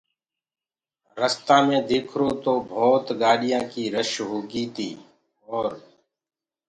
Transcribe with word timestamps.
رستآ 1.21 1.57
مي 1.65 1.77
ديکرو 1.89 2.29
تو 2.43 2.53
ڀوتَ 2.71 3.05
گآڏيآنٚ 3.21 3.69
ڪي 3.71 3.83
رش 3.95 4.11
هوگيٚ 4.29 4.71
تيٚ 4.75 5.01
اور 5.49 5.71